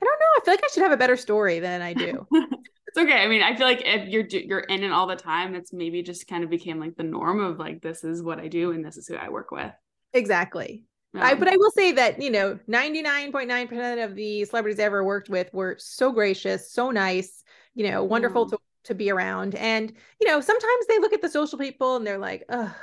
[0.00, 0.26] I don't know.
[0.36, 2.26] I feel like I should have a better story than I do.
[2.32, 3.20] it's okay.
[3.22, 6.02] I mean, I feel like if you're you're in it all the time, it's maybe
[6.02, 8.84] just kind of became like the norm of like this is what I do and
[8.84, 9.72] this is who I work with.
[10.12, 10.84] Exactly.
[11.14, 15.28] I, but I will say that, you know, 99.9% of the celebrities I ever worked
[15.28, 17.42] with were so gracious, so nice
[17.78, 18.50] you know, wonderful mm.
[18.50, 19.54] to, to be around.
[19.54, 22.74] And, you know, sometimes they look at the social people and they're like, oh,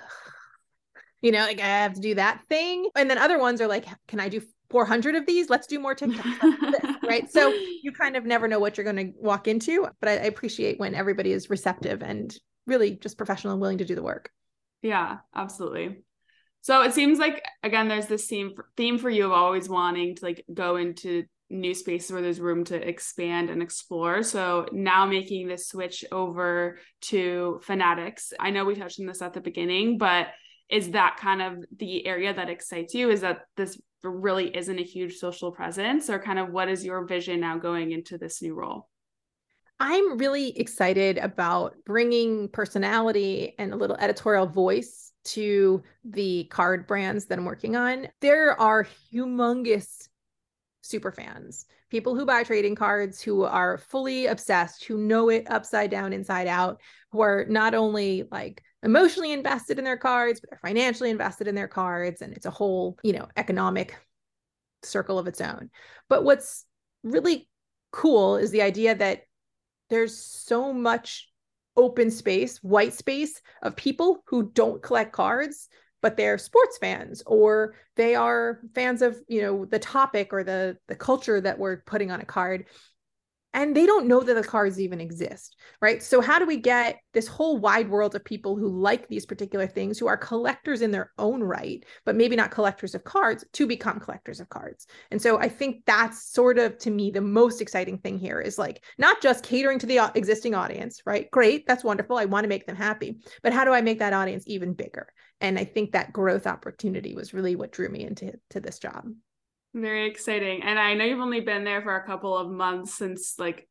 [1.22, 2.88] you know, like I have to do that thing.
[2.96, 5.50] And then other ones are like, can I do 400 of these?
[5.50, 7.02] Let's do more TikToks.
[7.04, 7.30] right.
[7.30, 9.86] So you kind of never know what you're going to walk into.
[10.00, 12.34] But I, I appreciate when everybody is receptive and
[12.66, 14.32] really just professional and willing to do the work.
[14.82, 16.05] Yeah, absolutely.
[16.66, 20.16] So it seems like again, there's this theme for, theme for you of always wanting
[20.16, 24.24] to like go into new spaces where there's room to expand and explore.
[24.24, 28.34] So now making this switch over to Fanatics.
[28.40, 30.30] I know we touched on this at the beginning, but
[30.68, 33.12] is that kind of the area that excites you?
[33.12, 37.06] Is that this really isn't a huge social presence, or kind of what is your
[37.06, 38.90] vision now going into this new role?
[39.80, 47.26] I'm really excited about bringing personality and a little editorial voice to the card brands
[47.26, 48.08] that I'm working on.
[48.22, 50.08] There are humongous
[50.82, 55.90] super fans, people who buy trading cards, who are fully obsessed, who know it upside
[55.90, 56.80] down, inside out,
[57.12, 61.56] who are not only like emotionally invested in their cards, but they're financially invested in
[61.56, 62.22] their cards.
[62.22, 63.98] And it's a whole, you know, economic
[64.84, 65.72] circle of its own.
[66.08, 66.66] But what's
[67.04, 67.50] really
[67.92, 69.24] cool is the idea that
[69.90, 71.32] there's so much
[71.78, 75.70] open space, white space of people who don't collect cards
[76.06, 80.78] but they're sports fans or they are fans of you know the topic or the
[80.88, 82.66] the culture that we're putting on a card
[83.56, 86.04] and they don't know that the cards even exist, right?
[86.04, 89.66] So, how do we get this whole wide world of people who like these particular
[89.66, 93.66] things, who are collectors in their own right, but maybe not collectors of cards, to
[93.66, 94.88] become collectors of cards?
[95.10, 98.60] And so, I think that's sort of to me the most exciting thing here is
[98.60, 101.32] like not just catering to the uh, existing audience, right?
[101.32, 102.18] Great, that's wonderful.
[102.18, 105.08] I want to make them happy, but how do I make that audience even bigger?
[105.40, 109.06] And I think that growth opportunity was really what drew me into to this job.
[109.76, 110.64] Very exciting.
[110.64, 113.68] And I know you've only been there for a couple of months since like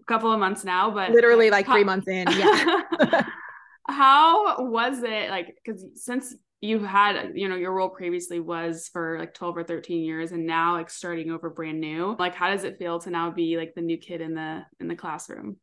[0.00, 2.28] a couple of months now, but literally like how- three months in.
[2.30, 3.22] Yeah.
[3.88, 9.18] how was it like because since you had you know your role previously was for
[9.18, 12.64] like 12 or 13 years and now like starting over brand new like how does
[12.64, 15.58] it feel to now be like the new kid in the in the classroom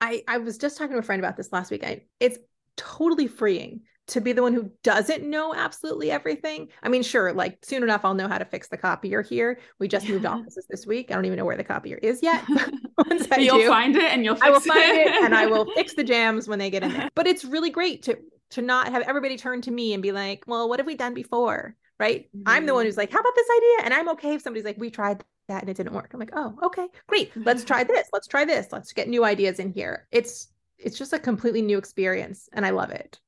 [0.00, 2.38] i i was just talking to a friend about this last week I, it's
[2.76, 6.68] totally freeing to be the one who doesn't know absolutely everything.
[6.82, 9.58] I mean, sure, like soon enough, I'll know how to fix the copier here.
[9.78, 11.10] We just moved offices this week.
[11.10, 12.44] I don't even know where the copier is yet.
[13.08, 15.70] Once I you'll do, find it and you'll I will find it and I will
[15.74, 17.10] fix the jams when they get in there.
[17.14, 18.18] But it's really great to
[18.50, 21.14] to not have everybody turn to me and be like, well, what have we done
[21.14, 21.74] before?
[21.98, 22.28] Right.
[22.28, 22.42] Mm-hmm.
[22.46, 22.88] I'm the one mm-hmm.
[22.88, 23.84] who's like, how about this idea?
[23.84, 26.10] And I'm okay if somebody's like, we tried that and it didn't work.
[26.12, 27.32] I'm like, oh, okay, great.
[27.36, 28.08] Let's try this.
[28.12, 28.68] Let's try this.
[28.70, 30.06] Let's get new ideas in here.
[30.12, 33.18] It's it's just a completely new experience and I love it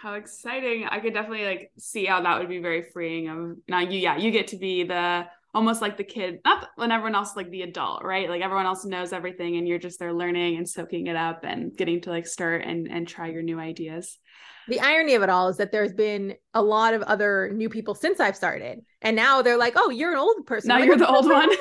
[0.00, 3.80] how exciting i could definitely like see how that would be very freeing of now
[3.80, 7.34] you yeah you get to be the almost like the kid, not when everyone else
[7.34, 8.28] like the adult, right?
[8.28, 11.74] Like everyone else knows everything and you're just there learning and soaking it up and
[11.74, 14.18] getting to like start and and try your new ideas.
[14.68, 17.94] The irony of it all is that there's been a lot of other new people
[17.94, 18.80] since I've started.
[19.00, 20.68] And now they're like, oh, you're an old person.
[20.68, 21.48] Now like, you're the old one.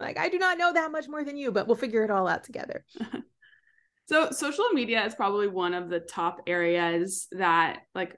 [0.00, 2.26] like, I do not know that much more than you, but we'll figure it all
[2.26, 2.86] out together.
[4.08, 8.16] So social media is probably one of the top areas that like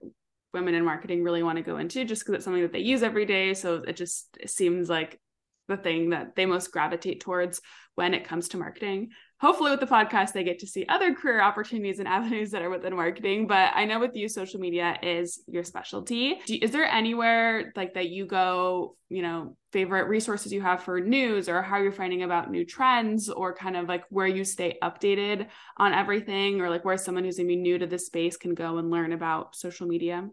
[0.53, 3.03] women in marketing really want to go into just because it's something that they use
[3.03, 3.55] every day.
[3.55, 5.19] So it just seems like
[5.67, 7.61] the thing that they most gravitate towards
[7.95, 9.11] when it comes to marketing.
[9.41, 12.71] Hopefully, with the podcast, they get to see other career opportunities and avenues that are
[12.71, 13.47] within marketing.
[13.47, 16.41] But I know with you, social media is your specialty.
[16.49, 21.49] Is there anywhere like that you go, you know, favorite resources you have for news
[21.49, 25.47] or how you're finding about new trends or kind of like where you stay updated
[25.77, 28.91] on everything or like where someone who's maybe new to this space can go and
[28.91, 30.29] learn about social media?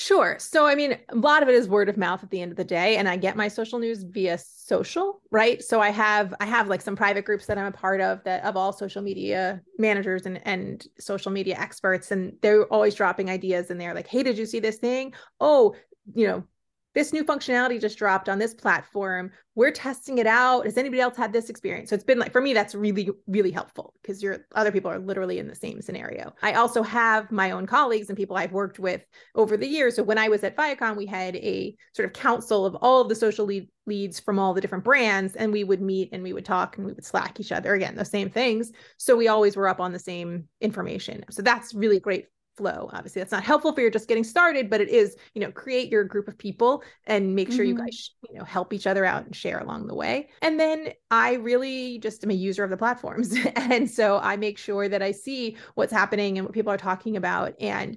[0.00, 0.36] Sure.
[0.38, 2.56] So, I mean, a lot of it is word of mouth at the end of
[2.56, 5.62] the day, and I get my social news via social, right?
[5.62, 8.42] So, I have I have like some private groups that I'm a part of that
[8.44, 13.70] of all social media managers and and social media experts, and they're always dropping ideas,
[13.70, 15.12] and they're like, "Hey, did you see this thing?
[15.38, 15.76] Oh,
[16.14, 16.44] you know,
[16.94, 19.30] this new functionality just dropped on this platform.
[19.54, 20.64] We're testing it out.
[20.64, 21.90] Has anybody else had this experience?
[21.90, 24.98] So it's been like for me, that's really, really helpful because your other people are
[24.98, 26.32] literally in the same scenario.
[26.42, 29.02] I also have my own colleagues and people I've worked with
[29.34, 29.96] over the years.
[29.96, 33.08] So when I was at Viacom, we had a sort of council of all of
[33.08, 36.32] the social lead, leads from all the different brands, and we would meet and we
[36.32, 38.72] would talk and we would slack each other again, the same things.
[38.96, 41.24] So we always were up on the same information.
[41.30, 42.26] So that's really great
[42.60, 45.50] flow obviously that's not helpful for you're just getting started but it is you know
[45.50, 47.78] create your group of people and make sure mm-hmm.
[47.78, 50.90] you guys you know help each other out and share along the way and then
[51.10, 55.00] i really just am a user of the platforms and so i make sure that
[55.02, 57.96] i see what's happening and what people are talking about and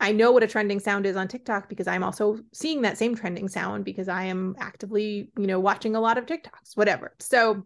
[0.00, 3.14] I know what a trending sound is on TikTok because I'm also seeing that same
[3.14, 7.14] trending sound because I am actively, you know, watching a lot of TikToks, whatever.
[7.20, 7.64] So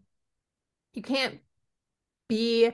[0.93, 1.41] you can't
[2.29, 2.71] be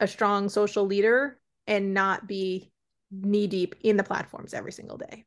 [0.00, 2.70] a strong social leader and not be
[3.10, 5.24] knee deep in the platforms every single day.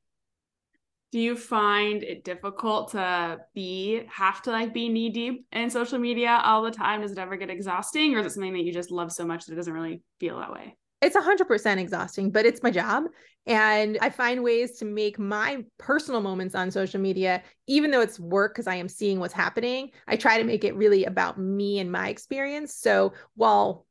[1.12, 6.00] Do you find it difficult to be have to like be knee deep in social
[6.00, 7.02] media all the time?
[7.02, 9.46] Does it ever get exhausting or is it something that you just love so much
[9.46, 10.78] that it doesn't really feel that way?
[11.02, 13.06] It's 100% exhausting but it's my job.
[13.46, 18.20] And i find ways to make my personal moments on social media even though it's
[18.20, 21.80] work because i am seeing what's happening i try to make it really about me
[21.80, 22.76] and my experience.
[22.76, 23.88] So while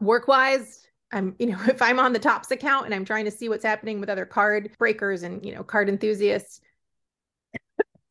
[0.00, 3.30] work wise I'm, you know, if I'm on the Topps account and I'm trying to
[3.30, 6.60] see what's happening with other card breakers and, you know, card enthusiasts,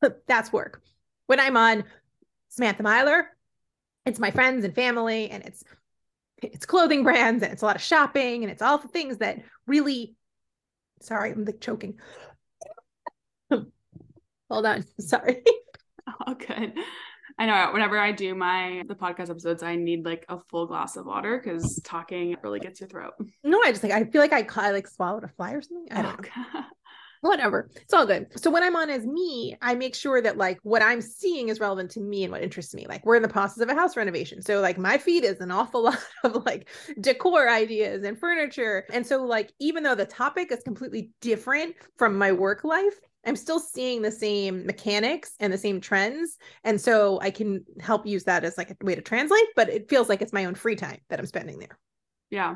[0.27, 0.81] that's work.
[1.27, 1.83] When I'm on
[2.49, 3.27] Samantha Meiler,
[4.05, 5.63] it's my friends and family and it's
[6.41, 9.39] it's clothing brands and it's a lot of shopping and it's all the things that
[9.67, 10.15] really
[11.01, 11.99] sorry, I'm like choking.
[14.49, 14.85] Hold on.
[14.99, 15.43] Sorry.
[16.27, 16.73] Oh, good.
[17.39, 20.97] I know whenever I do my the podcast episodes, I need like a full glass
[20.97, 23.13] of water because talking really gets your throat.
[23.45, 25.87] No, I just like I feel like I, I like swallowed a fly or something.
[25.89, 26.61] I don't know.
[27.21, 27.69] Whatever.
[27.75, 28.27] It's all good.
[28.41, 31.59] So when I'm on as me, I make sure that like what I'm seeing is
[31.59, 32.85] relevant to me and what interests me.
[32.87, 34.41] Like we're in the process of a house renovation.
[34.41, 38.85] So like my feed is an awful lot of like decor ideas and furniture.
[38.91, 43.35] And so like even though the topic is completely different from my work life, I'm
[43.35, 46.37] still seeing the same mechanics and the same trends.
[46.63, 49.89] And so I can help use that as like a way to translate, but it
[49.89, 51.77] feels like it's my own free time that I'm spending there.
[52.29, 52.55] Yeah.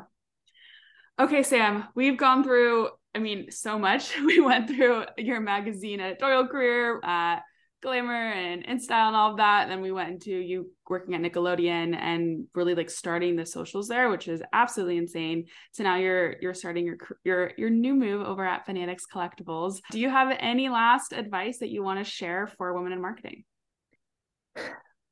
[1.20, 4.18] Okay, Sam, we've gone through, I mean, so much.
[4.26, 7.38] We went through your magazine editorial career, uh,
[7.84, 9.68] glamour and InStyle and all of that.
[9.68, 14.10] Then we went into you working at Nickelodeon and really like starting the socials there,
[14.10, 15.46] which is absolutely insane.
[15.72, 19.80] So now you're you're starting your your your new move over at Fanatics Collectibles.
[19.92, 23.44] Do you have any last advice that you want to share for women in marketing?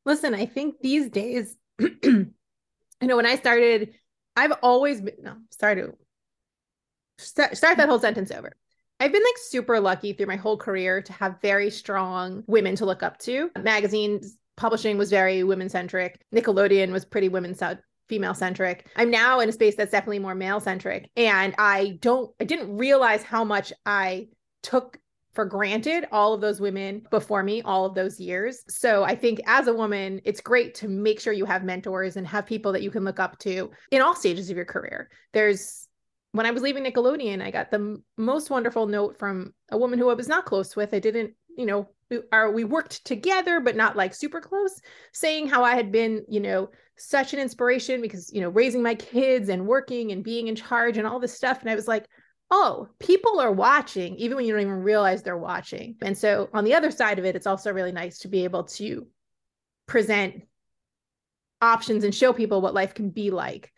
[0.05, 2.33] Listen, I think these days, you
[3.01, 3.93] know, when I started,
[4.35, 5.91] I've always been no, started
[7.21, 8.55] start, start that whole sentence over.
[9.01, 12.85] I've been like super lucky through my whole career to have very strong women to
[12.85, 13.49] look up to.
[13.59, 16.21] Magazines publishing was very women centric.
[16.31, 17.55] Nickelodeon was pretty women
[18.07, 18.87] female centric.
[18.95, 22.77] I'm now in a space that's definitely more male centric and I don't I didn't
[22.77, 24.27] realize how much I
[24.61, 24.99] took
[25.33, 28.63] for granted all of those women before me all of those years.
[28.67, 32.27] So I think as a woman, it's great to make sure you have mentors and
[32.27, 35.09] have people that you can look up to in all stages of your career.
[35.31, 35.80] There's
[36.33, 39.99] when I was leaving Nickelodeon, I got the m- most wonderful note from a woman
[39.99, 40.93] who I was not close with.
[40.93, 44.79] I didn't, you know, we are we worked together, but not like super close,
[45.13, 48.95] saying how I had been, you know, such an inspiration because, you know, raising my
[48.95, 51.61] kids and working and being in charge and all this stuff.
[51.61, 52.05] And I was like,
[52.49, 55.95] oh, people are watching, even when you don't even realize they're watching.
[56.01, 58.65] And so on the other side of it, it's also really nice to be able
[58.65, 59.07] to
[59.87, 60.43] present
[61.61, 63.71] options and show people what life can be like.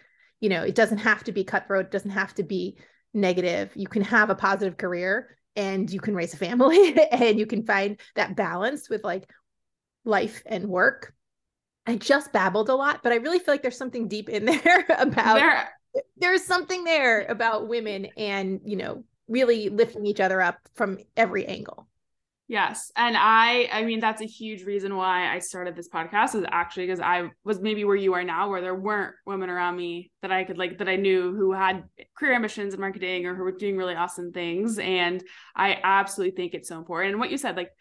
[0.43, 2.77] You know, it doesn't have to be cutthroat, it doesn't have to be
[3.13, 3.71] negative.
[3.75, 7.65] You can have a positive career and you can raise a family and you can
[7.65, 9.29] find that balance with like
[10.03, 11.13] life and work.
[11.85, 14.85] I just babbled a lot, but I really feel like there's something deep in there
[14.97, 15.69] about there,
[16.17, 21.45] there's something there about women and, you know, really lifting each other up from every
[21.45, 21.87] angle.
[22.53, 22.91] Yes.
[22.95, 26.85] And I I mean that's a huge reason why I started this podcast is actually
[26.85, 30.31] because I was maybe where you are now where there weren't women around me that
[30.31, 31.85] I could like that I knew who had
[32.15, 35.23] career ambitions in marketing or who were doing really awesome things and
[35.55, 37.13] I absolutely think it's so important.
[37.13, 37.71] And what you said like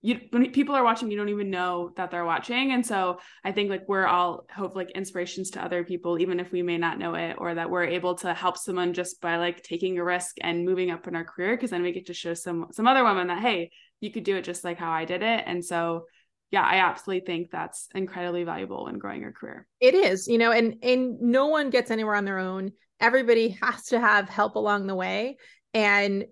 [0.00, 3.52] you when people are watching you don't even know that they're watching and so i
[3.52, 6.98] think like we're all hope like inspirations to other people even if we may not
[6.98, 10.36] know it or that we're able to help someone just by like taking a risk
[10.40, 13.04] and moving up in our career because then we get to show some some other
[13.04, 13.70] women that hey
[14.00, 16.04] you could do it just like how i did it and so
[16.50, 20.52] yeah i absolutely think that's incredibly valuable in growing your career it is you know
[20.52, 24.86] and and no one gets anywhere on their own everybody has to have help along
[24.86, 25.36] the way
[25.74, 26.24] and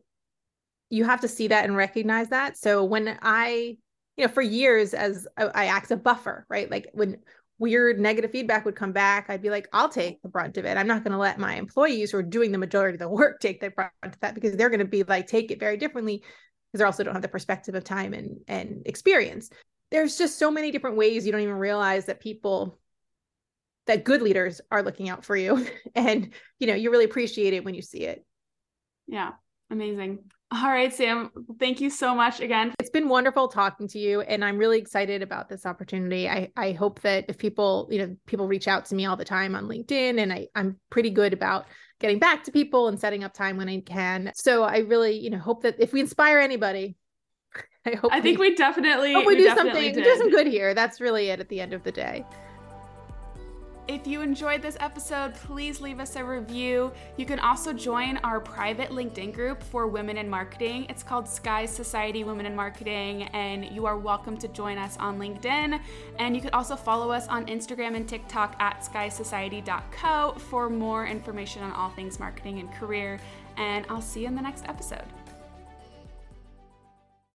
[0.91, 2.57] you have to see that and recognize that.
[2.57, 3.77] So when I,
[4.17, 6.71] you know, for years as I, act a buffer, right?
[6.71, 7.19] Like when
[7.59, 10.77] weird negative feedback would come back, I'd be like, I'll take the brunt of it.
[10.77, 13.41] I'm not going to let my employees who are doing the majority of the work
[13.41, 16.23] take the brunt of that because they're going to be like, take it very differently
[16.71, 19.51] because they also don't have the perspective of time and, and experience.
[19.91, 22.79] There's just so many different ways you don't even realize that people
[23.87, 27.65] that good leaders are looking out for you and you know you really appreciate it
[27.65, 28.23] when you see it
[29.07, 29.31] yeah
[29.71, 30.19] amazing
[30.51, 32.73] all right, Sam, thank you so much again.
[32.81, 36.27] It's been wonderful talking to you and I'm really excited about this opportunity.
[36.27, 39.27] I, I hope that if people, you know, people reach out to me all the
[39.27, 41.67] time on LinkedIn and I, I'm pretty good about
[42.01, 44.33] getting back to people and setting up time when I can.
[44.35, 46.97] So I really, you know, hope that if we inspire anybody,
[47.87, 50.05] I hope I think we, we definitely hope we, we do something, did.
[50.05, 50.75] do some good here.
[50.75, 52.25] That's really it at the end of the day.
[53.89, 56.93] If you enjoyed this episode, please leave us a review.
[57.17, 60.85] You can also join our private LinkedIn group for women in marketing.
[60.91, 65.19] It's called Sky Society Women in Marketing, and you are welcome to join us on
[65.19, 65.81] LinkedIn.
[66.19, 71.63] And you can also follow us on Instagram and TikTok at skysociety.co for more information
[71.63, 73.19] on all things marketing and career.
[73.57, 75.07] And I'll see you in the next episode.